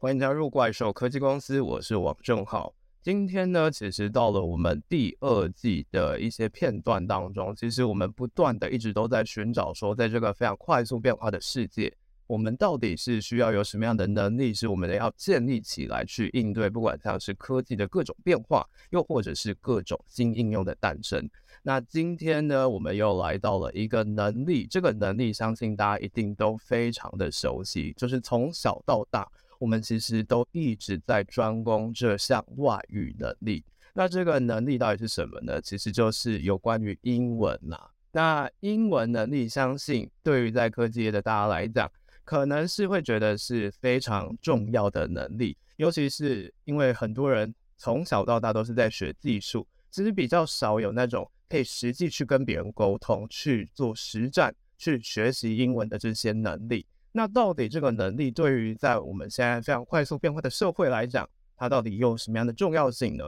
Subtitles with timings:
[0.00, 2.72] 欢迎加入怪兽科技公司，我是王正浩。
[3.02, 11.92] 今天呢，其实到了我们第二季的一些片段当中，其实我们不断的一直都在寻找说，在这个非常快速变化的世界，
[12.28, 21.28] 我们到底是需要有什么样的能力，是我们要建立起来去应对，不管像是科技的各种变化，又或者是各种新应用的诞生。
[21.60, 29.28] 那今天呢，我们又来到了一个能力，这个能力相信大家一定都非常的熟悉，就是从小到大。
[29.58, 33.64] 我们其实都一直在专攻这项外语能力。
[33.94, 35.60] 那这个能力到底是什么呢？
[35.60, 37.90] 其实就是有关于英文啦。
[38.12, 41.90] 那英文能力，相信对于在科技业的大家来讲，
[42.24, 45.56] 可能是会觉得是非常重要的能力。
[45.76, 56.86] 尤其是因为很多人从小到大都是在学技术，其实比较少有那种可以实际去跟别人沟通、去做实战、去学习英文的这些能力。
[57.12, 63.24] 那到底这个能力对于在我们现在非常快速变化的社会来讲，它到底有什么样的重要性呢？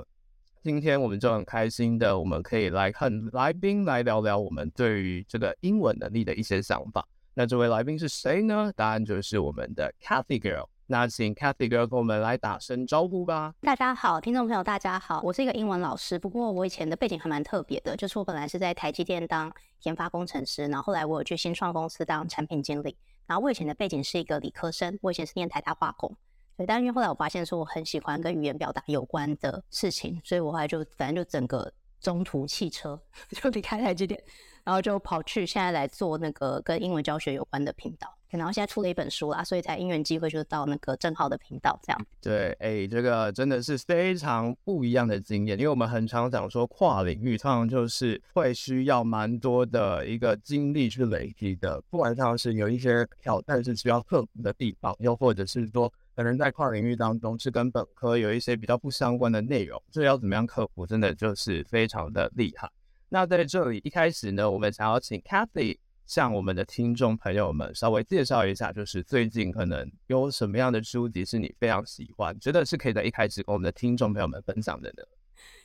[0.62, 7.06] 今天我们就很开心的，我们可以来和来宾来聊聊我们对于这个英文能力的一些想法。
[7.32, 8.70] 那这位来宾是谁呢？
[8.76, 10.66] 答案就是我们的 Cathy Girl。
[10.86, 13.54] 那请 Cathy Girl 跟我们来打声招呼吧。
[13.60, 19.50] 大家好，听众朋友大家好，我是一个英文老师，不过我以前的背景还蛮特别的，就是我本来是在台积电当
[19.84, 22.96] 研发工程师，然后后来我有去新创公司当产品经理。
[23.30, 26.08] 然后我以前的背景是一个理科生，我以前是念台大化工，
[26.56, 33.00] 所以但是因为后来我发现说我很喜欢跟语言表达有关的事情，所以我后来就反正就整个中途汽车，
[33.30, 34.20] 就离开台积电，
[34.64, 38.12] 然后就跑去现在来做那个跟英文教学有关的频道。
[38.38, 42.06] 然后现在出了一本书啦，所以才因缘机会就到那个正浩的频道这样。
[42.20, 62.70] 对，哎，这个真的是非常不一样的经验，因为我们很常讲说跨领域，通常就是会需要蛮多的一个精力去累积的，不管像是有一些挑战是需要克服的地方，又或者是说可能在跨领域当中是跟本科有一些比较不相关的内容，这要怎么样克服，真的就是非常的厉害。
[63.08, 65.78] 那在这里一开始呢，我们想要请 Cathy。
[66.10, 75.04] 向我们的听众朋友们稍微介绍一下，就是最近可能有什么样的书籍是你非常喜欢，觉得是可以在一开始跟我们的听众朋友们分享的呢？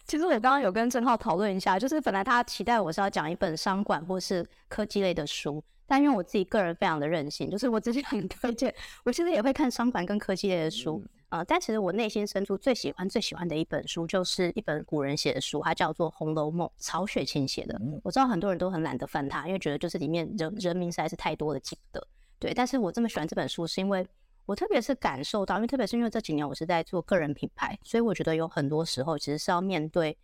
[0.06, 8.72] 其实我刚刚有跟郑浩讨论一下，就是本来他期待我是要讲一本商管或是科技类的书，但因为我自己个人非常的任性，就是我自己很推荐，
[9.04, 11.04] 我其实也会看商管跟科技类的书。
[11.30, 17.80] 呃，但其实我内心深处最喜欢、最喜欢的一本书，就是一本古人写的书，它叫做《红楼梦》，曹雪芹写的。
[18.04, 22.08] 我知道很多人都很懒得翻它，因为觉得就是里面人人名实在是太多的记不得。
[22.40, 24.08] 对，但是我这么喜欢这本书，是因为
[24.46, 30.16] 我特别是感受到，因为特别是因为这几年我是在做个人品牌，所以我觉得有很多时候其实是要面对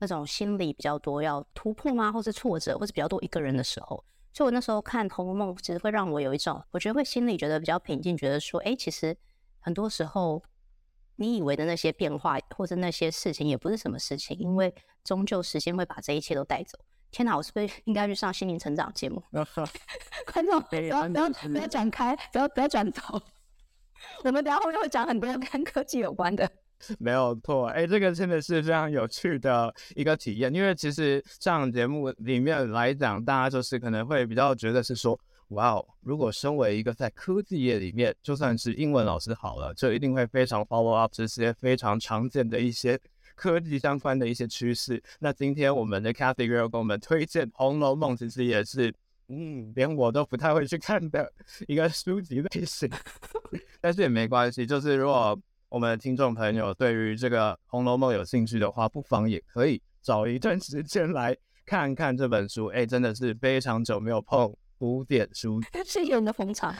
[0.00, 4.04] 那种心理比较多要突破吗，或是挫折，或是比较多一个人的时候。
[4.32, 9.16] 所以我那时候看《红楼梦》，其实会让我有一种，我觉得会心里觉得比较平静，觉得说，哎，其实
[9.68, 10.42] 很多时候。
[11.20, 16.78] 你以为的那些变化或者那些事情也不是什么事情，因为终究时间会把这一切都带走。
[17.10, 19.20] 天哪，我是不是应该去上心灵成长节目？
[20.32, 23.20] 观众 不要不要不要转开，不要不要转头。
[24.22, 26.48] 我们等下后面会讲很多跟科技有关的。
[27.00, 35.18] 没有错，哎，这个真的是非常有趣的一个体验，因为其实上节目里面来讲，大家就是可能会比较觉得是说。
[35.48, 35.86] 哇哦！
[36.00, 43.00] 如果身为一个在科技业里面，就算是英文老师好了，就一定会非常 follow up 这些非常常见的一些
[43.34, 45.02] 科技相关的一些趋势。
[45.20, 48.92] 那今天我们的 Cathy Girl 给我们推荐《红楼梦》，其实也是，
[49.28, 51.32] 嗯，连我都不太会去看的
[51.66, 52.90] 一个书籍类型。
[53.80, 55.38] 但是也没关系，就是如果
[55.70, 62.66] 我们的听众朋友对于这个《红楼梦》有兴趣的话，不妨也可以找一段时间来看看这本书。
[62.66, 64.54] 哎，真的是非常久没有碰。
[64.78, 66.74] 古典书，谢谢你的捧场。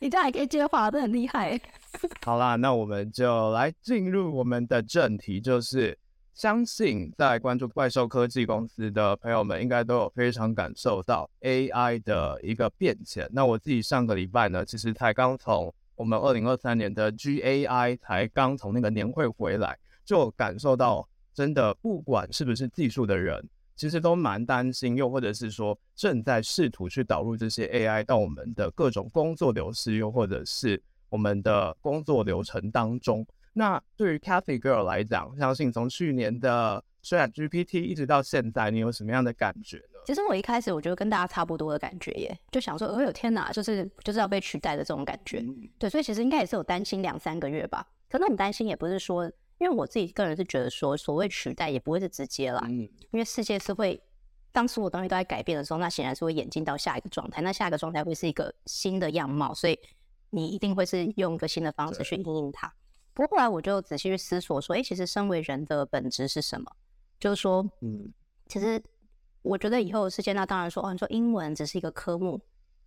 [0.00, 1.60] 你这样还可以接话，这很厉害。
[2.26, 5.96] 好啦，那我们就来进入我们的正题，就是
[6.34, 13.28] 相信在关注怪兽科技公司的朋友们，应该都有非常感受到 AI 的一个变迁。
[13.32, 23.48] 那我自己上个礼拜呢，其实才刚从我们二零二三年的 GAI 才刚从那个年会回来，就感受到真的，不管是不是技术的人。
[23.78, 33.24] 其实都蛮担心，又或者是说正在试图去导入这些 AI 到我们的各种工作流失，又或者是我们的工作流程当中。
[33.52, 40.00] 那对于 Cathy Girl 来讲，相信从去年的 ChatGPT 一直到现在，你有什么样的感觉呢？
[40.06, 45.38] 其实我一开始我觉得跟大家差不多的感觉耶，就想说，哎呦天哪，就是就是要被取代的这种感觉。
[45.38, 47.86] 嗯、对，所以其实应该也是有担心两三个月吧。
[48.10, 49.30] 可能很担心也不是说。
[49.58, 54.00] 因为我自己个人是觉得说，所谓取代也不会是直接啦，嗯，因为世界是会，
[54.52, 59.78] 当所有东西都在改变的时候，那显然是会演进到下一个状态，那下一个状态会是一个新的样貌，所以
[60.30, 62.72] 你一定会是用一个新的方式去应用它。
[63.14, 66.70] 不过后来我就仔细去思索说，哎，其实身为人的本质是什么？
[67.18, 68.12] 就是说，嗯，
[68.46, 68.80] 其实
[69.42, 72.40] 我觉得以后的世界，那当然说，哦，你说英文只是一个科目，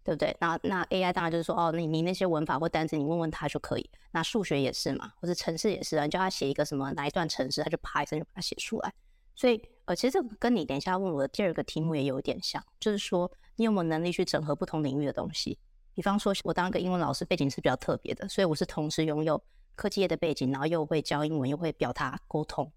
[0.03, 0.35] 对不对？
[0.39, 3.89] 那那 AI 当然就是说，哦，你你那些文法或单词，你问问他就可以。
[4.11, 8.93] 那数学也是嘛，或者程式也是啊，你叫他写一个什么哪一段程式，他就啪一声就把它写出来。
[9.35, 15.57] 所以，呃，其实这个跟你等一下问我的第二个题目也有点像，就是说，你有没有能力去整合不同领域的东西？
[15.93, 19.41] 比方说，我当一个英文老师，背景是比较特别的，所以我是同时拥有
[19.75, 22.71] 科技业的背景，然后又会教英文，又会表达沟通。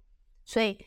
[0.44, 0.79] 所以，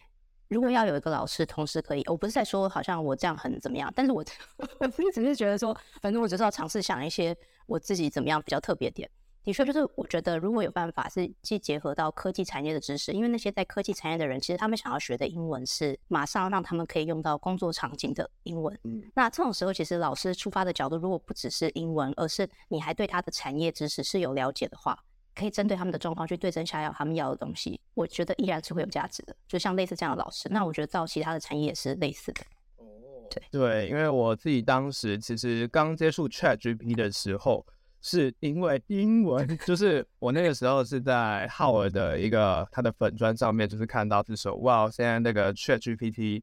[0.49, 4.23] 如果要有一个老师同时可以，我不是在说好像我这样很怎么样，但是我
[4.79, 7.35] 我只是觉得说，反正我只是要尝试想一些
[7.65, 9.09] 我自己怎么样比较特别点。
[9.43, 18.77] 的确，就是我觉得如果有办法是既结合到科技产业的知识，因为那些在科技产业的人，其实他们想要学的英文是马上让他们可以用到工作场景的英文。
[18.83, 25.01] 嗯，那这种时候，其实老师出发的角度，如果不只是英文，而是你还对他的产业知识是有了解的话，
[25.37, 29.35] 可以针对他们的状况去对症下药，他们要的东西，我觉得依然是会有价值的。
[29.47, 32.41] 就像类似这样的老师，那我觉得到其他的产业也是类似的。
[32.77, 32.85] 哦，
[33.29, 37.65] 对对，因为我自己当时其实刚接触 ChatGPT 的时候。
[37.99, 46.41] 是因为英文， 就是我那个时候是在浩尔的一个他的粉砖上面，就是看到是说哇，现在那个 ChatGPT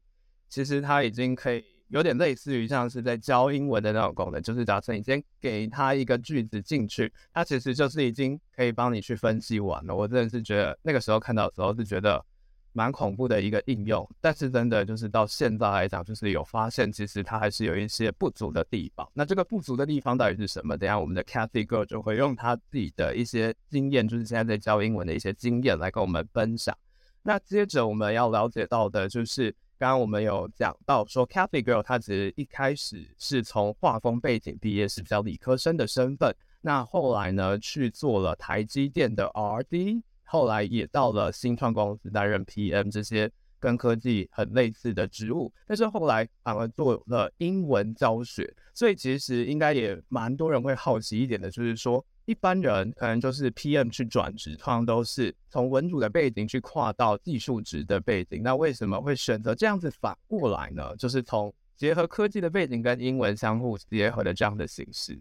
[0.49, 1.63] 其实它已经可以
[1.95, 9.95] 有点类似于像是在教英文的那种功能，就是假设你先给他一个句子进去，它其实就是已经可以帮你去分析完了。
[9.95, 12.23] 我真的是觉得那个时候看到的时候是觉得。
[12.77, 19.09] 蛮恐怖的一个应用，但是真的就是到现在来讲，就是有发现，其实它还是有一些不足的地方。
[19.13, 20.77] 那这个不足的地方到底是什么？
[20.77, 26.77] 等下我们的 Cathy Girl 就会用她自己的一些经验，就是现在在教英文的一些经验来跟我们分享。
[27.23, 36.33] 那接着我们要了解到的就是，刚刚我们有讲到说，Cathy Girl 她其实一开始是从画风背景毕业，是比较理科生的身份。
[36.61, 40.01] 那后来呢，去做了台积电的 RD。
[40.23, 60.95] 后来也到了新创公司担任 PM 这些跟科技很类似的职务，但是后来反而做了英文教学，所以其实应该也蛮多人会好奇一点的，就是说一般人可能就是 PM 去转职，通常都是从文组的背景去跨到技术职的背景，那为什么会选择这样子反过来呢？
[60.97, 65.13] 就是从结合科技的背景跟英文相互结合的这样的形式。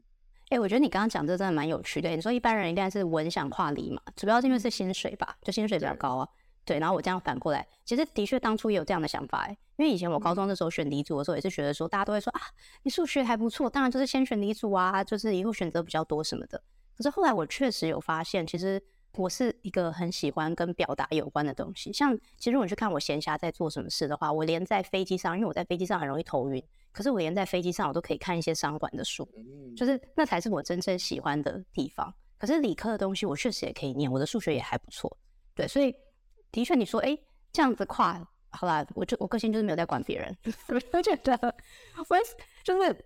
[0.49, 2.09] 哎、欸，我觉得你刚刚讲这真的蛮有趣的。
[2.11, 6.29] 你说一般人应该是文想跨理嘛，主要是因为是薪水吧，就薪水比较高啊。
[6.65, 9.57] 对，然后我这样反过来，其实的确当初也有这样的想法哎。
[9.77, 12.41] 因为以前我高中的时候选理组的时候，也是觉得说大家都会说啊，
[12.83, 16.63] 你数学还不错，当然就是先选理组啊，就是以后选择比较多什么的。
[16.97, 18.83] 可是后来我确实有发现，其实
[19.17, 21.93] 我是一个很喜欢跟表达有关的东西。
[21.93, 26.63] 像其实如果你去看我闲暇在做什么事的话，我连在飞机上，因为我在飞机上很容易头晕。
[26.93, 29.29] 可是我连在飞机上，我都可以看一些商管的书，
[29.77, 32.15] 就是那才是我真正喜欢的地方。
[32.39, 35.17] 可是理科的东西，我确实也可以念，我的数学也还不错，
[35.55, 35.95] 对，所以
[36.53, 40.37] 的确你说，哎、欸，这样子跨，好啦，我就我个性就是没有在管别人，
[40.93, 41.33] 我觉得
[42.09, 42.17] 我
[42.63, 43.05] 就是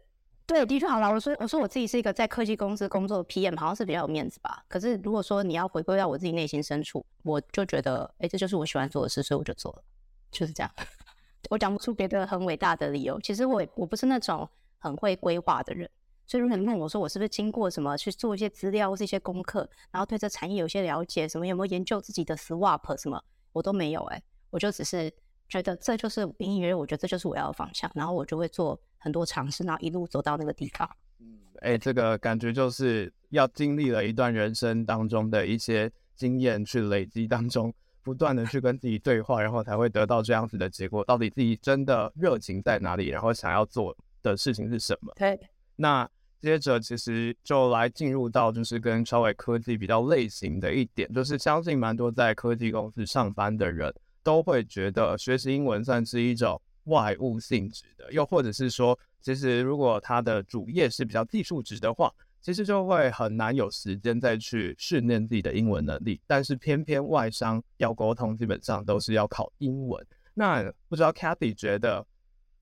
[0.49, 1.11] 对，的确好啦。
[1.11, 4.65] 我说我说我自己是一个在科技公司工作的 PM，好像是比较有面子吧。
[4.67, 9.83] 可是如果说你要回归到我自己内心深处，我就觉得，哎、这就是我喜欢做的事，所以我就做了，
[10.31, 10.73] 就是这样。
[11.51, 13.21] 我讲不出别的很伟大的理由。
[13.21, 14.49] 其实我我不是那种
[14.79, 15.87] 很会规划的人，
[16.27, 25.13] 所以如果你问我说我是不是经过什么去做一些资料或是一些功课，然后对这产业有些了解，什么有没有研究自己的 SWAP 什么，我都没有哎、我就只是
[25.49, 30.89] 觉得这就是隐隐约约，我觉得这就是我要的方向，然后我就会做很多尝试，然后一路走到那个地方。
[31.21, 37.75] 嗯，哎、欸，这个感觉就是要经历了一段人生当中的一些经验去累积当中。
[38.01, 41.05] 不断的去跟自己对话，然后才会得到这样子的结果。
[41.05, 43.09] 到底自己真的热情在哪里？
[43.09, 45.13] 然后想要做的事情是什么？
[45.15, 45.39] 对。
[45.77, 46.09] 那
[46.41, 53.95] 接着其实就来进入到就是跟稍微科技比较类型的一点，就是相信蛮多在科技公司上班的人
[54.29, 62.13] 都会觉得学习英文算是一种外务性质的，又或者是说，其实如果他的主业是比较技术职的话。
[62.41, 70.07] 其实就会很难有时间再去训练自己的英文能力，但是偏偏外商要沟通，基本上都是要考英文。
[70.35, 72.07] 那不知道 Cathy 觉得，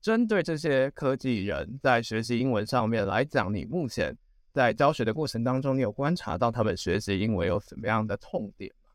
[0.01, 4.17] 针对这些科技人在学习英文上面来讲，你目前
[4.51, 8.89] 在教学的过程当中，你有观察到他们学习英文有什么样的痛点吗？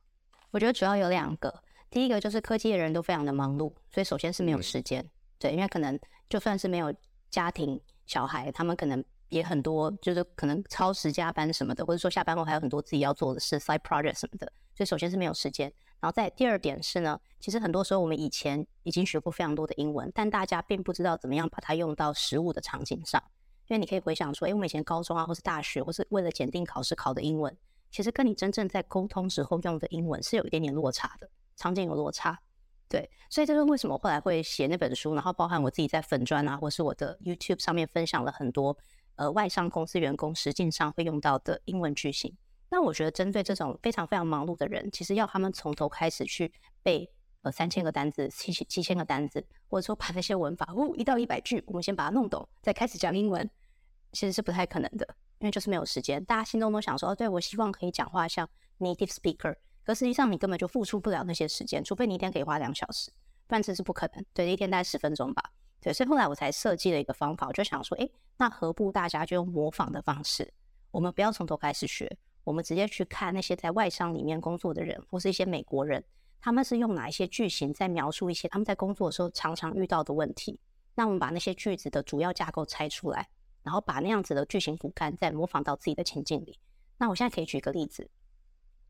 [0.50, 1.48] 我觉得主要有两个，
[1.92, 5.08] 第一个就是科技的人都非常的忙碌，所以首先是没有时间，
[5.38, 5.96] 对，因为可能
[6.28, 6.92] 就算是没有
[7.30, 9.04] 家庭小孩，他们可能。
[9.28, 14.46] 也很多，就是可能超时加班什么的，或者说下班后还有很多自己要做的事，side project 什么的。
[14.74, 23.18] 所以首先是没有时间，然后再第二点是呢，其实很多时候我们以前已经学过非常多的英文，但大家并不知道怎么样把它用到实务的场景上。
[23.68, 27.56] 因因为你可以回想说，诶，我们以前高中啊，或是大学，或是为了检定考试考的英文，
[27.90, 32.38] 其实跟你真正在沟通时候用的英文是有一点点落差的，场景有落差。
[32.88, 38.76] 对，所以这是为什么后来会写那本书，然后包含我自己在粉砖啊，或是我的 YouTube 上面分享了很多
[39.16, 42.36] 呃外商公司员工实际上会用到的英文句型。
[42.68, 53.48] 那我觉得针对这种非常非常忙碌的人，其实要他们从头开始去背呃三千个单字、七七千个单字，或者说把那些文法，呜一到一百句，我们先把它弄懂，再开始讲英文，
[54.12, 55.06] 其实是不太可能的，
[55.38, 56.22] 因为就是没有时间。
[56.26, 58.46] 大家心中都想说，哦，对，我希望可以讲话像
[58.78, 59.56] native speaker。
[59.84, 63.10] 可实际上，你根本就付出不了那些时间，除非你一天可以花两小时，
[63.46, 64.24] 不然这是不可能。
[64.32, 65.42] 对，一天大概十分钟吧。
[65.80, 70.52] 对，所以后来我才设计了一个方法，我就想说，诶，那何不大家就用模仿的方式，
[70.92, 76.04] 我们不要从头开始学，我们直接去看那些在外商里面工作的人，或是一些美国人，
[76.40, 80.60] 他们是用哪一些句型在描述一些他们在工作的时候常常遇到的问题。
[80.94, 83.28] 那我们把那些句子的主要架构拆出来，
[83.64, 86.58] 然后把那样子的句型骨干再模仿到自己的情境里。
[86.98, 88.08] 那我现在可以举个例子。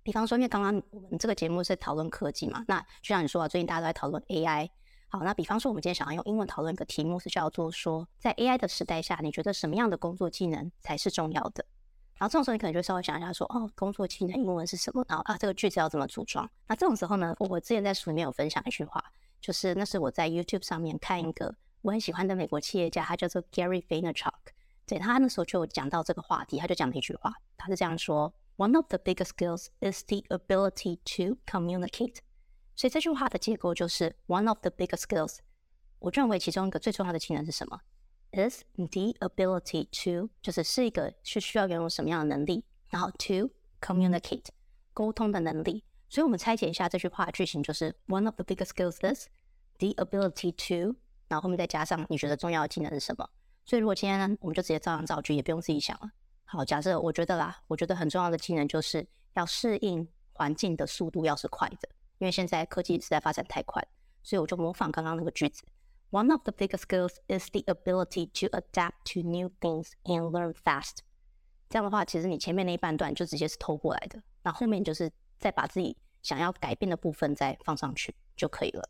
[0.02, 4.68] 比方说，因为刚刚我们这个节目是讨论科技嘛，那就像你说啊，最近大家都在讨论 AI。
[5.08, 11.64] 好，那比方说，我们今天想要用英文讨论一个题目，是叫做说，在 AI 的时代下，你觉得什么样的工作技能才是重要的？
[12.16, 15.04] 然后这种时候，你可能就稍微想一下说，哦，工作技能英文是什么？
[15.08, 16.48] 然后啊，这个句子要怎么组装？
[16.66, 19.04] 那这种时候呢，我之前在书里面有分享一句话，
[19.40, 24.32] 就是那是我在 YouTube 上面看一个我很喜欢的美国企业家，他叫做 Gary Vaynerchuk。
[24.86, 28.32] 对，他那时候就讲到这个话题，他就讲了一句话，他是这样说。
[28.57, 32.17] One of the biggest skills is the ability to communicate。
[32.75, 35.37] 所以这句话的结构就是 One of the biggest skills。
[35.99, 37.81] 我认为其中一个最重要的技能是什么？
[38.31, 43.49] Is the ability to，就是是一个是需要拥有什么样的能力，然后 to
[43.81, 44.47] communicate，
[44.93, 45.83] 沟通的能力。
[46.09, 49.27] 所以我们拆解一下这句话的句型，就是 One of the biggest skills is
[49.77, 50.95] the ability to，
[51.27, 53.29] 然后后面再加上你觉得重要的技能是什么。
[53.65, 56.11] 所以如果今天呢，我们就直接照样造句，也不用自己想了。
[56.52, 63.82] 好，假设我觉得啦，我觉得很重要的技能就是要适应环境的速度要是快的，因为现在科技实在发展太快，
[64.22, 65.62] 所以我就模仿刚刚那个句子。
[66.10, 70.98] One of the biggest skills is the ability to adapt to new things and learn fast。
[71.70, 78.86] 这样的话，其实你前面那一半段就直接是偷过来的，那后面就是再把自己想要改变的部分再放上去就可以了。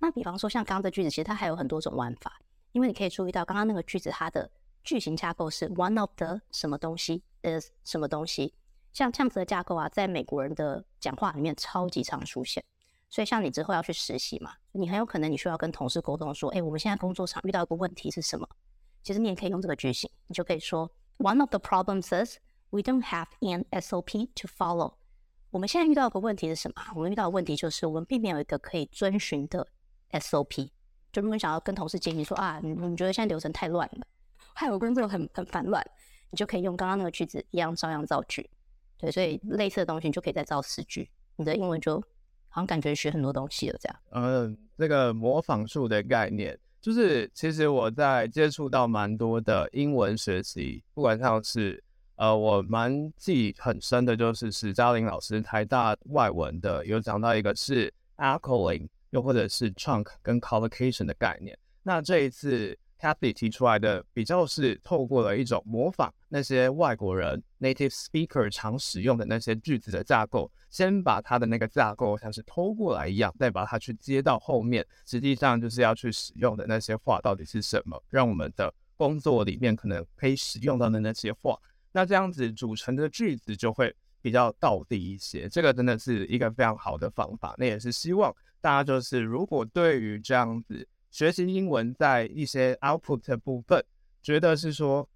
[0.00, 2.38] 那比方说像刚刚的句子，其实它还有很多种玩法，
[2.72, 4.50] 因为你可以注意到刚刚那个句子它的。
[4.86, 8.54] 句型架构是 one of the 什么东西 is 什么东西，
[8.92, 12.64] 像这样子的架构啊，在美国人的讲话里面超级常出现。
[13.10, 18.48] 所以像你之后要去实习嘛，你很有可能你需要跟同事沟通说，哎，我们现在工作上遇到一个问题是什么？
[19.02, 22.38] 其实你也可以用这个句型，你就可以说 one of the problems is
[22.70, 24.94] we don't have an SOP to follow。
[25.50, 26.82] 我们现在遇到一个问题是什么？
[26.94, 29.66] 我们遇到的问题就是我们并没有一个可以遵循的
[30.12, 30.70] SOP。
[31.12, 34.06] 就如果你想要跟同事建议说啊，你你觉得现在流程太乱了。
[34.58, 35.84] 还有工作很很烦乱，
[36.30, 38.48] 你就可以用刚刚那个句子一样照样造句，
[38.96, 42.00] 对，所以类似的东西你就可以再造十句，你的英文就
[42.48, 43.96] 好像感觉学很多东西了这样。
[44.12, 51.84] 嗯，这个模仿术的概念，就是其实我在接触到蛮多的英文学习，不管像是
[52.14, 61.58] 呃，我蛮记很深的，就是史嘉玲老师台大外文的有讲到一个是 echoing，又或者是 chunk 跟 collocation 的概念。
[61.82, 62.74] 那这一次。
[63.06, 81.56] Kathy 提出来的比较是透过了一种模仿那些外国人 native speaker 常使用的那些句子的架构，先把它的那个架构像是偷过来一样，再把它去接到后面，实际上就是要去使用的那些话到底是什么，让我们的工作里面可能可以使用到的那些话，
[81.92, 85.48] 那这样子组成的句子就会比较道地一些。
[85.48, 90.88] 这个真的是一个非常好的方法，那也是希望大家就是如果对于这样子。
[91.10, 93.84] 学习英文在一些 output 的部分，
[94.22, 95.08] 觉得是说，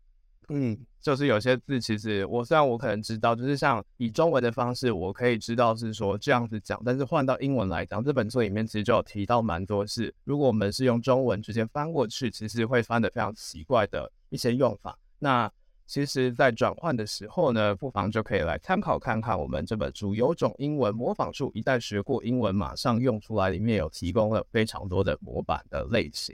[0.48, 14.98] 嗯，就是有些字其实我虽然我可能知道，就是像以中文的方式，我可以知道是说这样子讲，但是换到英文来讲，这本书里面其实就有提到蛮多是，如果我们是用中文直接翻过去，其实会翻得非常奇怪的一些用法。
[15.18, 15.50] 那
[15.90, 23.50] 其实，在转换的时候呢，不妨就可以来参考看看我们这本书《有种英文模仿术》，一旦学过英文，马上用出来。
[23.50, 26.32] 里面有提供了非常多的模板的类型。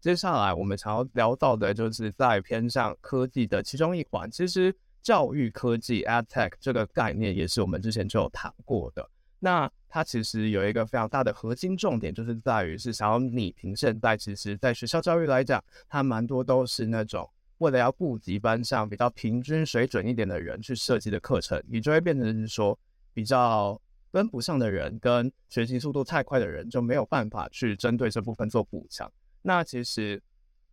[0.00, 4.30] 接下来，我们想要聊到的就是在偏向科技的其中一环。
[4.30, 9.06] 其实，教育科技 （EdTech） 这个概念也是我们之前就有谈过的。
[9.38, 17.28] 那它其实有一个非常大的核心重点，就是在于是想要拟平现在其实在学校教育来讲，它蛮多都是那种。
[17.58, 22.78] 为了要顾及班上比较平均水准一点的人去设计的课程，你就会变成是说
[23.14, 23.80] 比较
[24.12, 29.10] 跟不上的人跟学习速度太快的人就没有办法去针对这部分做补强。
[29.42, 30.22] 那其实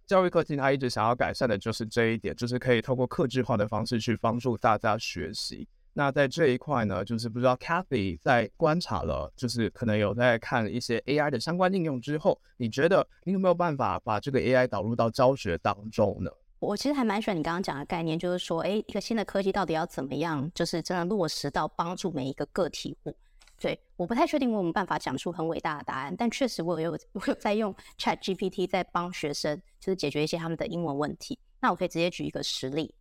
[0.06, 5.68] 教育科技它一直想要改善的就是这一点，就是可以透过客制化的方式去帮助大家学习。
[5.94, 16.32] 那在这一块呢，就是不知道 Cathy 在观察了，就是可能有在看一些 AI 的相关应用之后，你觉得你有没有办法把这个 AI 导入到教学当中呢？
[16.64, 23.16] 我其实还蛮喜欢你刚刚讲的概念，就是说，哎，一个新的科技到底要怎么样，就是真的落实到帮助每一个个体户。
[23.60, 31.38] 对，我不太确定我有没有办法讲出很伟大的答案，但确实我有 我有在用 ChatGPT 在帮学生，就是解决一些他们的英文问题。
[31.60, 32.94] 那我可以直接举一个实例，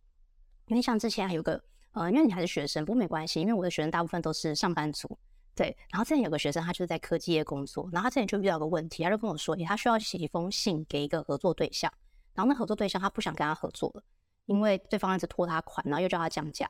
[0.67, 1.61] 因为像之前还有个。
[1.93, 5.15] 呃，因为你还是学生，不过没关系，因为我的学生大部分都是上班族，
[5.53, 5.77] 对。
[5.91, 11.93] 然后之前有个学生，他就是在科技业工作，然后他之前就遇到个问题，他就跟我说，他需要写一封信给一个合作对象，
[12.33, 14.03] 然后那合作对象他不想跟他合作了，
[14.45, 16.67] 因为对方一直拖他款，然后又叫他降价，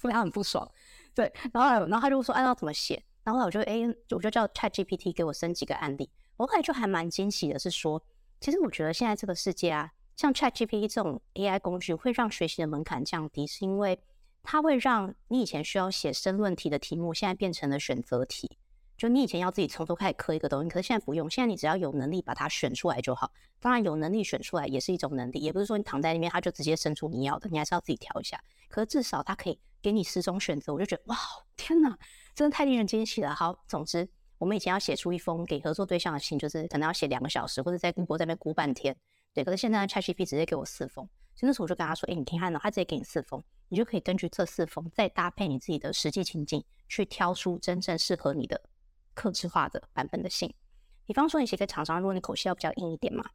[0.00, 0.70] 所以他很不爽，
[1.14, 1.32] 对。
[1.52, 3.02] 然后，然后他就说，哎，要怎么写？
[3.24, 6.10] 然后我就，诶，我就叫 ChatGPT 给我生几个案例。
[6.36, 8.02] 我后来就还蛮惊喜的，是说，
[8.40, 14.00] 其实我觉得现在这个世界啊，像 ChatGPT 这种 AI 工具会让学习的门槛降低，是因为。
[14.50, 18.56] 它会让你以前需要写申论题的题目，现在变成了选择题。
[18.98, 23.30] 就你以前要自己从头开始刻一个东西，可是现在不用，现在你只要有能力把它选出来就好。
[23.60, 28.42] 当然，有能力选出来也是一种能力，也不是说你躺在那边，它就直接生出你要的，你还是要自己挑一下。
[28.68, 31.16] 可是至少它可以给你十种选择，我就觉得哇，
[31.56, 31.96] 天哪，
[32.34, 33.32] 真的太令人惊喜了。
[33.32, 38.96] 好，总之，我们以前要写出一封给合作对象的信，就是可能要写两个小时，或者在 Google 在那边估半天。
[39.32, 43.40] 对，可是现在 ChatGPT 直接给我四封，所以那时候我就跟他说：“哎，你听看呢，他直接给你四封。”
[43.70, 48.58] 你就可以根据这四封，再搭配你自己的实际情境，去挑出真正适合你的
[49.17, 50.53] 客制化的版本的信。
[51.05, 53.29] 比方说，你写给厂商，如果你口气要比较硬一点嘛，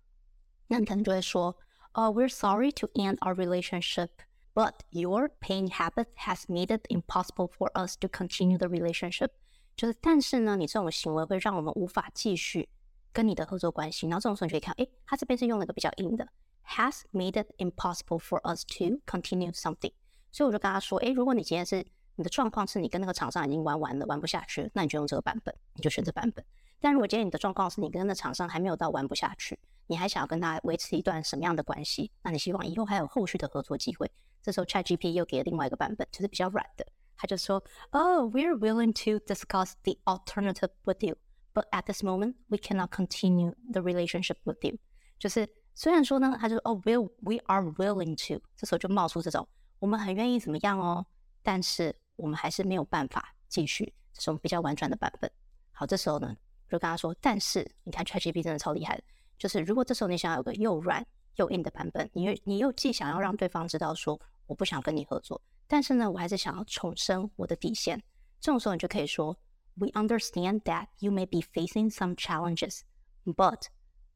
[0.69, 4.09] 那你可能就会说：“呃、uh,，We're sorry to end our relationship,
[4.55, 9.31] but your paying habit has made it impossible for us to continue the relationship。”
[9.77, 12.69] 就是，但是呢，你这种行为会让我们无法继续
[13.13, 14.07] 跟你的合作关系。
[14.07, 16.27] 然后这种时候你可以看，诶，他这边是用了一个比较硬的，
[16.67, 19.93] has made it impossible for us to continue something。
[20.33, 26.44] 所以我就跟他说，诶，如果你今天是 你的状况是你跟那个厂商已经玩完了，玩不下去，那你就用这个版本，你就选这版本。
[26.80, 32.12] 但如果今天你的状况是你跟那个厂商还没有到玩不下去，你还想要跟他维持一段什么样的关系？
[32.22, 34.12] 那你希望以后还有后续的合作机会。
[34.42, 36.86] 这时候 ChatGPT 又给了另外一个版本，就是比较软的，
[37.16, 41.16] 他就说，Oh, we're willing to discuss the alternative with you,
[41.54, 44.78] but at this moment we cannot continue the relationship with you。
[45.18, 49.48] 就是虽然说呢，他就说，Oh, we we are willing to，这时候就冒出这种。
[49.80, 51.06] 我们很愿意怎么样哦，
[51.42, 55.30] 但是我们还是没有办法继续这种比较婉转的版本。
[55.74, 56.34] 好，这时候呢，
[56.70, 59.04] 就跟他说，但是你看 ChatGPT 真的超厉害的，
[59.38, 61.06] 就是如果这时候你想要有个又软
[61.36, 68.02] 又硬的版本，你又你又既想要让对方知道说我不想跟你合作，但是呢，我还是想要重申我的底线。
[68.40, 69.38] 这种时候你就可以说
[69.74, 72.84] ，We understand that you may be facing some challenges,
[73.26, 73.64] but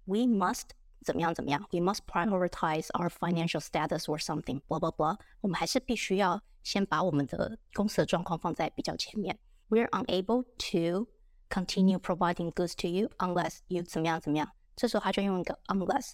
[0.05, 0.69] we must
[1.04, 1.34] 怎么样？
[1.34, 1.60] 怎么样？
[1.72, 4.60] We must prioritize our financial status or something.
[4.68, 5.18] Blah blah blah.
[5.40, 9.38] 我们还是必须要先把我们的公司的状况放在比较前面。
[9.68, 11.08] We're unable to
[11.48, 14.52] continue providing goods to you unless you 怎么样怎么样。
[14.76, 16.12] 这时候他就用一个 unless。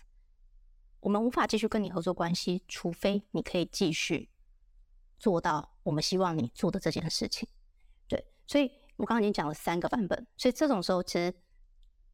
[1.00, 4.30] 我们无法继续跟你合作关系，除非你可以继续
[5.18, 7.48] 做到我们希望你做的这件事情。
[8.08, 11.34] 对，所以我刚刚已经讲了三个版本，所以这种时候其实。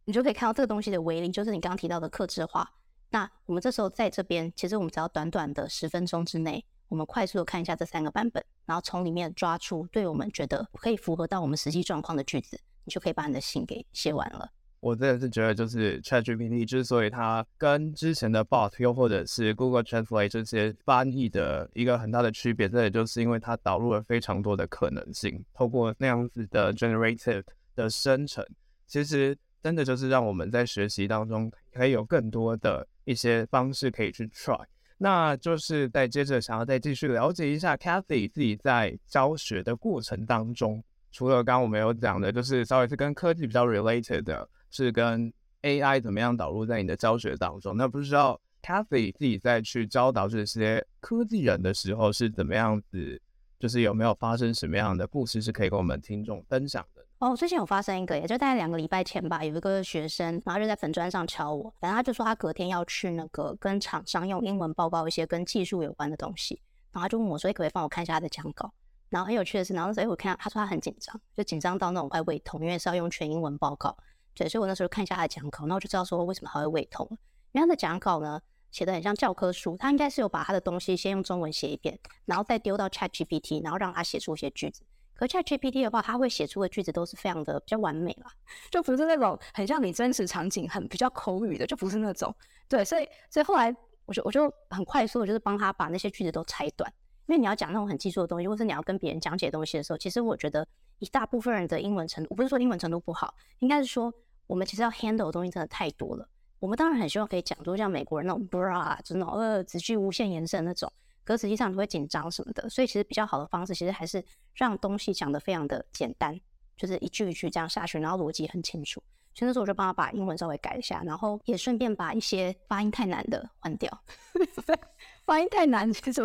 [0.09, 2.67] 你就可以看到这个东西的威力，就是你刚刚提到的克制化。
[3.11, 14.49] 那我们这时候在这边，其实我们只要短短的十分钟之内，我们快速的看一下这三个版本，然后从里面抓出对我们觉得可以符合到我们实际状况的句子，你就可以把你的信给写完了。
[14.79, 27.43] 我真的是觉得，就是 ChatGPT 之所以它跟之前的 Bot 又或者是 Google Translate 这些翻译的一个很大的区别，这也就是因为它导入了非常多的可能性，透过那样子的 Generative
[27.75, 28.43] 的生成，
[28.87, 29.37] 其实。
[29.61, 34.63] 真的就是让我们在学习当中可以有更多的一些方式可以去 try，
[34.97, 45.31] 那就是再接着想要再继续了解一下 Cathy 自己在教学的过程当中，除了刚刚我们有讲的，就是稍微是跟科技比较 related 的，是跟
[45.63, 53.21] AI 怎么样导入在你的教学当中，那不知道 Cathy 自己在去教导这些科技人的时候是怎么样子，
[53.59, 56.98] 就是有没有发生什么样的故事是可以跟我们听众分享的？
[57.19, 66.61] 哦，最近有发生一个，也就大概两个礼拜前吧，有一个学生，然后就在粉砖上敲我，反正他就说他隔天要去那个跟厂商用英文报告一些跟技术有关的东西，
[66.93, 68.71] 然后他就问我说，可不可以帮我看一下他的讲稿？
[69.09, 73.97] 然后很有趣的是，然后所以我看他说他很紧张，就紧张到那种快胃痛，因为是要用全英文报告。
[74.33, 77.05] 对，所以我那时候看一下他的讲稿，然后我就知道说为什么他会胃痛，
[77.51, 78.39] 因为他的讲稿呢
[78.71, 84.83] 写的很像教科书，他应该是有把他的东西先用中文写一遍，然后再丢到 ChatGPT，然后让他写出一些句子。
[85.19, 88.31] 可 ChatGPT 的话，它会写出的句子都是非常的比较完美啦，
[88.71, 92.33] 就不是那种很像你真实场景很比较口语的，就不是那种。
[92.69, 96.89] 对，所以所以后来我就我就很快速的，就是帮他把那些句子都拆断，
[97.25, 100.65] 因为你要讲那种很技术的东西，或是你要跟别人讲解东西的时候，其实我觉得
[100.99, 104.13] 一大部分人的英文程度，我不是说英文程度不好，应该是说
[104.47, 106.25] 我们其实要 handle 的东西真的太多了。
[106.59, 110.89] 我们当然很希望可以讲出像美国人那种 bra，就那种呃直句无限延伸那种。
[111.35, 114.23] 可实际上你会紧张什么的，所以其实比较好的方式，其实还是
[114.55, 116.35] 让东西讲得非常的简单，
[116.75, 118.99] 就是一句一句这样下去，然后逻辑很清楚。
[119.35, 124.03] 所以那时候我就帮他把英文稍微改一下，然后也顺便把一些发音太难的换掉。
[125.23, 126.19] 发音太难，其实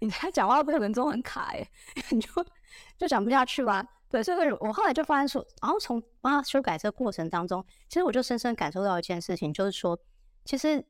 [0.00, 1.66] 你在讲话过程中很卡哎，
[2.12, 2.28] 你就
[2.98, 3.82] 就讲不下去吧。
[4.10, 9.98] 对，所以我后来就发现说，然后从帮他修改这个过程当中，其实我就深深感受到一件事情，就是说，
[10.44, 10.84] 其实。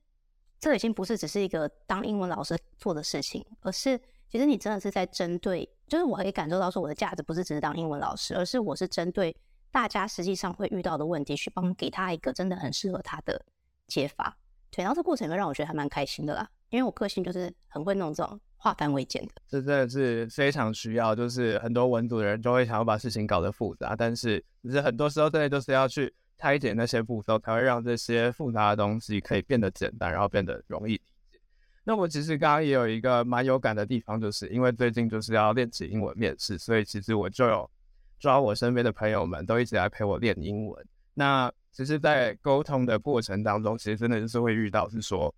[0.62, 9.37] 这已经不是只是一个当英文老师做的事情，而是其实你真的是在针对，就是我可以感受到说我的价值不是只是当英文老师，而是我是针对
[9.72, 13.44] 大家实际上会遇到的问题去帮给他一个真的很适合他的
[13.88, 14.38] 解法。
[14.70, 19.33] 对，然后这过程会让我觉得还蛮开心的啦，因为我个性就是很会弄这种化繁为简的。
[19.48, 26.14] 这真的是非常需要，就是很多文组的人都会想要把事情搞得复杂，但是其实很多时候真的都是要去。
[26.42, 30.98] 拆解那些步骤，才会让这些复杂的东西可以变得简单，然后变得容易理
[31.31, 31.38] 解。
[31.85, 37.70] 那我其实刚刚也有一个蛮有感的地方，就是因为最近就是要练习英文面试，所以其实我就有
[38.18, 40.85] 抓我身边的朋友们都一起来陪我练英文。
[41.14, 45.33] 那其实，在沟通的过程当中，其实真的就是会遇到，是说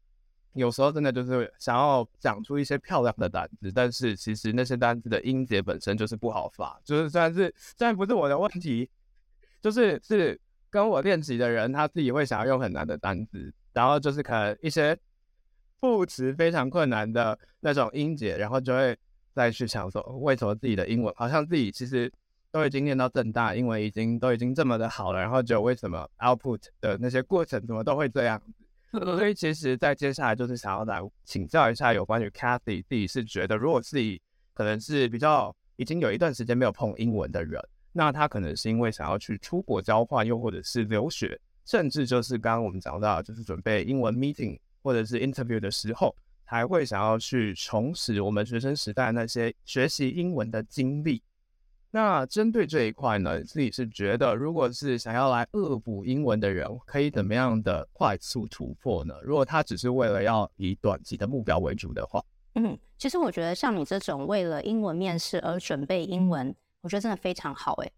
[0.54, 8.88] 有时候真的就是想要讲出一些漂亮的单词，但是其实那些单词的音节本身就是不好发，就是虽然是虽然不是我的问题，
[9.60, 10.40] 就是是。
[10.74, 14.98] 跟我练习的人，他自己会想要用很难的单词，然后就是可能一些
[15.78, 18.98] 副词非常困难的那种音节，然后就会
[19.32, 22.12] 再去想说，为什么自己的英文好像自己其实
[22.50, 28.98] 都已经念到正大，英文已经都已经这么的好了，然后就为什么 output 的那些过程怎么都会这样子？
[28.98, 34.20] 所以其实，在接下来就是想要来请教一下有关于 Cathy 自己是觉得，如果自己
[34.52, 37.62] 可能是比较已经有一段时间没有碰英文的人。
[37.96, 46.12] 那他可能是因为想要去出国交换，又或者是留学，甚至就是刚刚我们讲到，就是准备英文 meeting 或者是 interview 的时候，
[46.44, 51.22] 才会想要去重拾我们学生时代那些学习英文的经历。
[51.92, 59.14] 那针对这一块呢，自己是觉得，如果是想要来恶补英文的人，可以怎么样的快速突破呢？
[59.22, 62.20] 如果他只是为了要以短期的目标为主的话，
[62.56, 66.52] 嗯，其实我觉得像你这种为了英文面试而准备英文。
[66.84, 67.92] 我觉得真的非常好诶，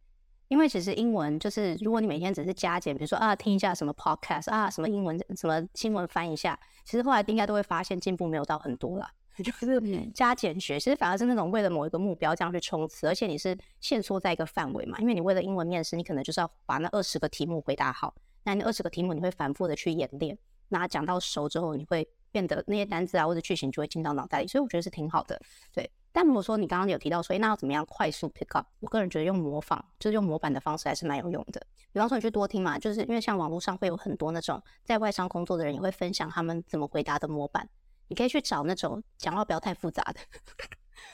[0.46, 9.11] 因为其实英文就是，如果你每天只是加减，比如说啊听一下什么 podcast 啊，什么英文什么新闻翻一下，其实后来应该都会发现进步没有到很多啦。
[9.44, 9.79] 就是
[10.14, 25.38] 加减学，其实反而是那种为了某一个目标这样去冲刺，而且你是限缩在一个范围嘛，因为你为了英文面试，你可能就是要把那二十个题目回答好，那那二十个题目你会反复的去演练，那讲到熟之后，你会变得那些单词啊或者句型就会进到脑袋里，所以我觉得是挺好的，
[25.75, 25.90] 对。
[26.16, 28.66] 但如果说你刚刚有提到说，诶，那要怎么样快速 pick up？
[28.81, 31.61] 我个人觉得用模仿，就是用模板的方式还是蛮有用的。
[31.92, 37.68] 比方说你去多听嘛，就是因为像网络上会有很多那种在外商工作的人也会分享他们怎么回答的模板，
[38.09, 40.20] 你可以去找那种讲话不要太复杂的。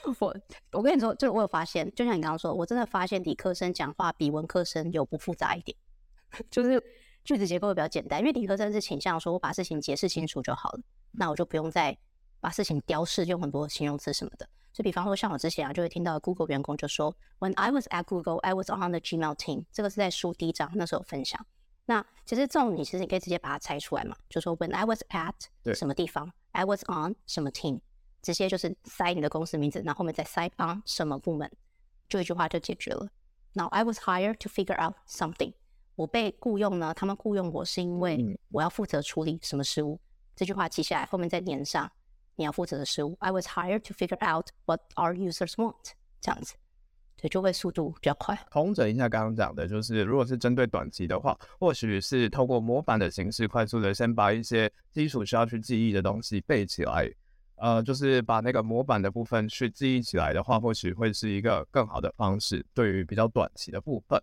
[0.21, 0.33] 我
[0.71, 5.77] 我跟你说，就是我有发现，就像你刚刚说，我真的发现理科生讲话比文科生有不复杂一点，
[6.49, 6.81] 就是
[7.25, 10.79] 句子结构会比较简单，因为理科生是倾向说我把事情解释清楚就好了，
[11.11, 11.97] 那我就不用再
[12.39, 14.47] 把事情雕饰，用很多形容词什么的。
[14.73, 19.65] 就比方说，像我之前啊，就会听到 Google 员工就说，When I was at Google, I was on the Gmail team。
[19.71, 21.45] 这个是在书第一章那时候分享。
[21.85, 27.81] 那其实这种你其实你可以直接把它拆出来嘛，就说 When I was at 什么地方，I was on 什么 team，
[28.21, 31.51] 直接就是塞你的公司名字，然后后面再塞 on 什么部门，
[32.09, 33.07] 就一句话就解决了。
[33.53, 35.53] Now I was hired to figure out something。
[35.95, 39.99] 我被雇佣呢，他们雇佣我是因为我要负责处理什么事务。
[40.35, 41.91] 这句话记下来，后面再连上。
[42.35, 46.55] 你要负责的事物，I was hired to figure out what our users want，这样子，
[47.17, 48.35] 对，就会速度比较快。
[48.49, 57.07] 统整一下刚刚讲的，就是如果是针对短期的话，或许是透过模板的形式，快速的先把一些基础需要去记忆的东西背起来。
[57.57, 64.19] 呃，就是把那个模板的部分去记忆起来的话，或许会是一个更好的方式，对于比较短期的部分。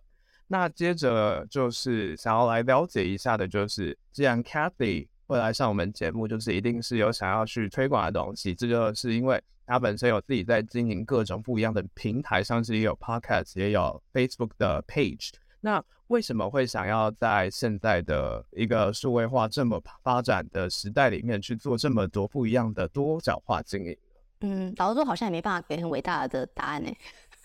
[0.47, 5.07] 那接着就是想要来了解一下的，就是既然 Cathy。
[5.31, 8.53] 会来上我们节目，就是一定是有想要去推广的东西。
[8.53, 15.29] 这就是因为他本身有自己在经营各种不一样的平台，像是也有 Podcast，也有 Facebook 的 Page。
[15.61, 23.97] 那为什么会想要在现在的一个数位化这么发展的时代里面去做这么多不一样的多角化经营？
[24.41, 26.91] 嗯，老实说好像也没办法给很伟大的答案呢。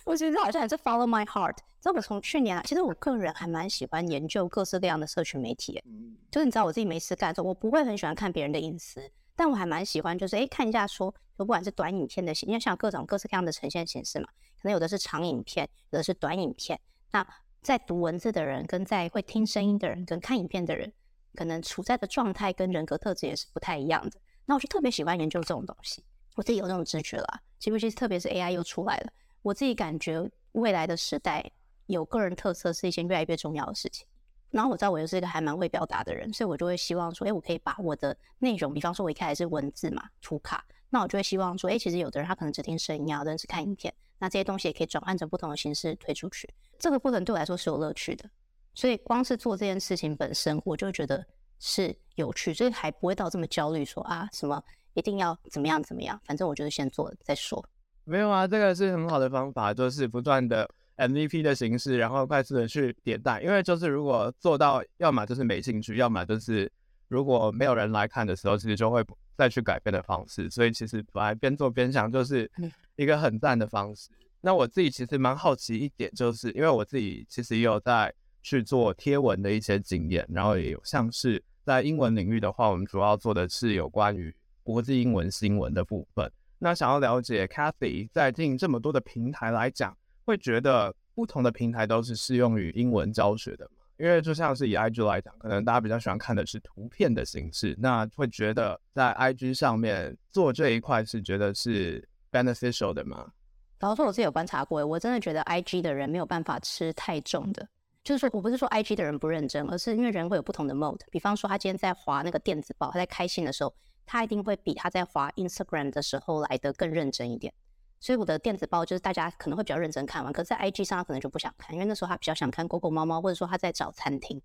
[0.07, 1.57] 我觉得好像也是 follow my heart。
[1.81, 5.83] 知道我从去年，其实我个人还蛮喜欢研究各式各样的社群媒体。
[6.31, 14.29] 就是你知道我自己没事干的时候，我不会很喜欢看别人的隐私，但我还蛮喜欢，就是哎看一下说，不管是短影片的形，因为像各种各式各样的呈现形式嘛，
[14.62, 16.79] 可能有的是长影片，有的是短影片。
[17.11, 17.27] 那
[17.61, 20.92] 在读文字的人，跟在会听声音的人，跟看影片的人，
[21.35, 24.21] 可能处在的状态跟人格特质也是不太一样的。
[24.45, 26.05] 那我就特别喜欢研究这种东西，
[26.37, 27.40] 我自己有那种直觉啦。
[27.59, 29.12] 其实，特别是 AI 又出来了，
[29.47, 31.53] 我自己感觉未来的时代。
[31.87, 34.05] 有个人特色是一件越来越重要的事情。
[34.51, 46.53] 然后我知道我又是一个还蛮会表达的人，所以我就会希望说，哎，我可以把我的内容，比方说我一开始是文字嘛，图卡，那我就会希望说，哎，其实有的人他可能只听声音啊，有的人只看影片，那这些东西也可以转换成不同的形式推出去。
[46.77, 48.29] 这个过程对我来说是有乐趣的，
[48.75, 51.25] 所以光是做这件事情本身，我就觉得
[51.61, 54.61] 是有趣，所以还不会到这么焦虑说啊什么
[54.95, 57.65] 一定要怎么样怎么样，反正我就是先做再说。
[58.07, 60.66] 没有啊，这个是很好的方法，就是不断的。
[60.99, 66.73] MVP 的形式，然后快速的去迭代，因为就是如果做到，要么就是没兴趣，要么就是
[67.09, 69.05] 如果没有人来看的时候，其实就会
[69.37, 70.49] 再去改变的方式。
[70.49, 72.51] 所以其实本来边做边想，就是
[72.97, 74.09] 一个很赞的方式。
[74.40, 78.11] 那我自己其实蛮好奇一点，就是因为我自己其实也有在
[78.42, 86.33] 去做贴文的一些经验，然后也有像是在英文领域的话，我们主要做的是有关于国际英文新闻的部分。
[86.59, 89.97] 那想要了解 Cathy 在经营这么多的平台来讲。
[90.25, 93.85] 会觉得不同的平台都是适用于英文教学的嘛？
[93.97, 103.31] 因为就像是以 IG 来讲，可能大家比较喜欢看的是图片的形式，那会觉得在 IG 上面做这一块是觉得是 beneficial 的吗？
[103.79, 107.69] 然后说我自己有观察过，我真的觉得 IG 的人没有办法吃太重的，
[108.03, 111.03] 就是说我不是说 IG 的人不认真，而是因为人会有不同的 mode。
[111.12, 113.73] 比方说他今天在滑那个电子报，他在开心的时候，
[114.07, 117.53] 他一定会比他在滑 Instagram 的时候来的更认真一点。
[117.99, 124.40] 所以我的电子报就是大家可能会比较认真看完，可是在 IG 上他可能就不想看，因为那时候他比较想看狗狗猫猫，或者说他在找餐厅。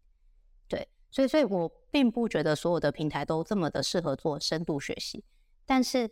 [0.67, 5.23] 对，所以所以我并不觉得所有的平台都这么的适合做深度学习。
[5.65, 6.09] 但是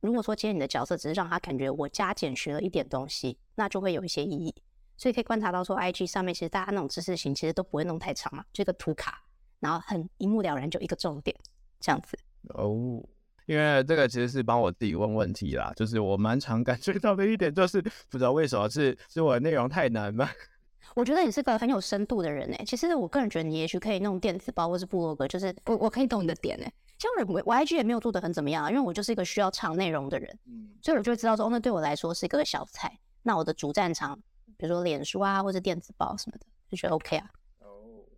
[0.00, 4.54] 如果说今天你的角色只是让他感觉我加减学了一点东西，那就会有一些意义。
[4.96, 9.24] 所以可以观察到说，IG 上面其实大家那种知识型其实都不会弄太长嘛，这个图卡，
[9.58, 11.34] 然后很一目了然，就一个重点
[11.80, 12.16] 这样子。
[12.50, 13.02] 哦。
[13.46, 20.26] 因为这个其实是帮我自己问问题啦，就是我蛮常感觉到的一点，就是不知道为什么是是我的内容太难吗？
[20.96, 22.64] 我觉得你是个很有深度的人诶。
[22.64, 26.72] 其实我个人觉得你也许可以弄电子包或是部落格，就是我我可以懂你的点诶。
[26.98, 30.38] 像我我 IG 也没有做的很怎么样，啊因为我就是一个需要长内容的人，
[30.80, 32.98] 所以我就会知道说，哦，那对我来说是一个小菜。
[33.22, 34.18] 那我的主战场，
[34.56, 37.28] 比如说脸书啊或者电子报什么的，就觉得 OK 啊。
[37.60, 37.66] 哦，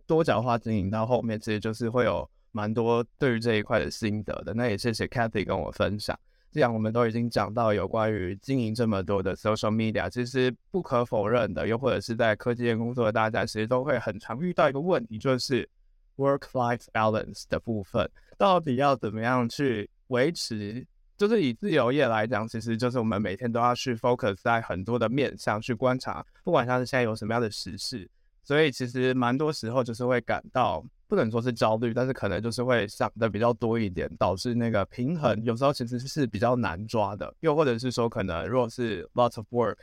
[0.05, 2.29] 多角化经营到后面，其实就是会有。
[2.57, 6.19] 蛮多对于这一块的心得的，那也谢谢 Cathy 跟我分享。
[6.49, 15.69] 既然我们都已经讲到有关于经营这么多的 social media，其实不可否认的，又或者是在科技业工作的大家，其实都会很常遇到一个问题，就是
[16.15, 20.83] work-life balance 的部分，到底要怎么样去维持？
[21.15, 28.09] 就是以自由业来讲，其实就是我们每天都要去 focus 在很多的面向去观察，不管它是现在有什么样的时事，
[28.43, 30.83] 所以其实蛮多时候就是会感到。
[31.07, 37.33] 不能说是焦虑，但是可能就是会想的比较多一点，导致那个平衡有时候其实是比较难抓的。
[37.39, 39.77] 又或者是说，可能如果是 lots of work，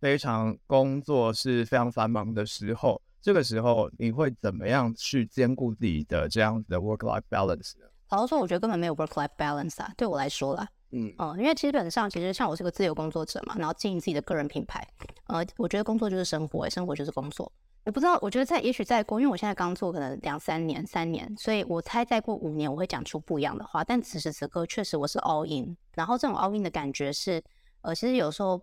[0.00, 7.86] 非常工作是非常繁忙的时候，这个时候你会怎么样去兼顾自己的这样子的 work life balance 呢？
[8.10, 14.86] 老实说，我觉得根本没有 work life balance 啊，对我来说啦，嗯嗯，因为基本上其实像我是个自由工作者嘛，然后经营自己的个人品牌，
[15.26, 17.50] 呃，我觉得工作就是生活，欸，生活就是工作。
[17.84, 23.82] 我不知道，我觉得在也许再过，因为我现在刚做可能两三年、三年，所以我猜再过五年我会讲出不一样的话。
[23.82, 27.42] 但此时此刻确实我是 all in，然后这种 all in 的感觉是，
[27.80, 28.60] 呃，其实有时候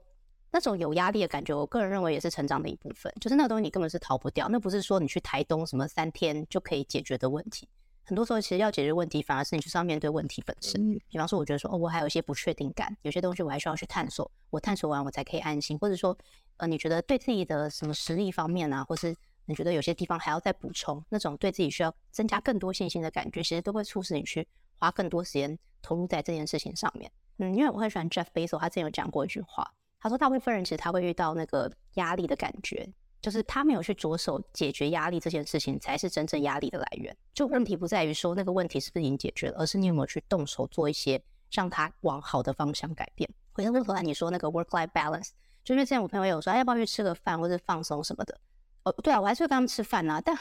[0.52, 3.12] 那种有压力的感觉，我个人认为也是成长的一部分。
[3.20, 7.68] 就是那个东西你根本是逃不掉，那不是说你去台东什么三天就可以解决的问题。
[8.08, 10.98] 很多时候其实要解决问题，反而是你就是要面对问题本身。
[11.10, 14.32] 比方说，我觉得说哦，我还有一些不确定感，有些东西我还需要去探索。
[14.50, 16.18] 我探索完我才可以安心，或者说
[16.56, 24.48] 呃，你觉得对自己的什么实力方面啊，或是你觉得有些地方还要再补充，那种对自己需要增加更多信心的感觉，其实都会促使你去
[24.80, 27.12] 花更多时间投入在这件事情上面。
[27.40, 32.88] 嗯，因为我很喜欢 Jeff Bezos，他之前有讲过一句话，他说大部分人其实他会遇到那个压力的感觉，
[33.22, 37.16] 就是他没有去着手解决压力这件事情，才是真正压力的来源。
[37.34, 43.30] 就问题不在于说那个问题是不是已经解决了，而是你有没有去动手做一些让他往好的方向改变。
[43.54, 45.30] 回到头来你说那个 work-life balance，
[45.64, 48.40] 就因为之前我朋友有说，哎，要不要去吃个饭或者放松什么的。
[48.84, 50.38] 哦，对啊，我还是会跟他们吃饭啊，但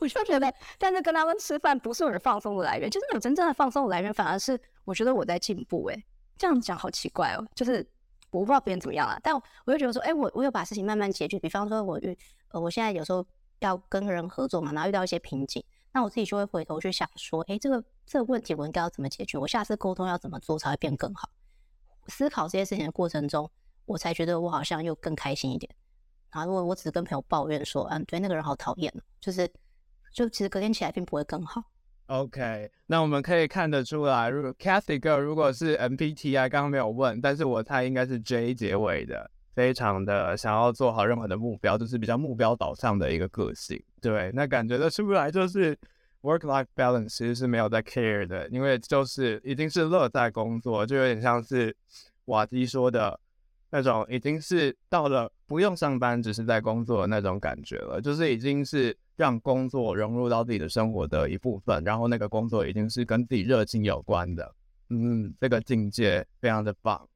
[0.00, 5.88] 我就觉得，但是跟他们吃饭不是我放松的来源，就是那种真正的放松的来源，反而是我觉得我在进步。
[5.88, 6.04] 诶，
[6.36, 7.84] 这样讲好奇怪哦，就是
[8.30, 11.38] 我不知道别人怎么样了，但我我就觉得说，哎、我我有把事情慢慢解决。
[11.38, 12.16] 比方说我遇
[12.50, 13.26] 呃，我现在有时候
[13.60, 19.38] 要跟人合作嘛，然后遇到一些瓶颈，那我自己就会回头去想说，哎、这个这个问题我应该要怎么解决？
[19.38, 21.28] 我下次沟通要怎么做才会变更好？
[22.08, 23.50] 思考这些事情的过程中，
[23.84, 25.74] 我才觉得我好像又更开心一点。
[26.30, 29.50] 然后如果我只是跟朋友抱怨说，嗯，对，那个人好讨厌，就是
[30.12, 31.62] 就其实隔天起来并不会更好。
[32.08, 43.78] OK，那我们可以看得出来，如果 Cathy Girl 如果是 MBTI，刚刚没有问，但是我猜应该是 J 结尾的，非常的想要做好任何的目标，就是比较目标导向的一个个性。
[44.00, 45.76] 对，那感觉得出来就是
[46.22, 51.76] work-life balance 其实是没有在 care 的，因为就是已经是乐在工作，就有点像是
[52.24, 53.20] 瓦基说的
[53.70, 58.96] 那种，已经是到了不用上班，只是在工作的那种感觉了，就是已经是。
[59.18, 64.54] 让工作融入到自己的生活的一部分，然后那个工作已经是跟自己热情有关的，
[64.90, 67.04] 嗯，这个境界非常的棒。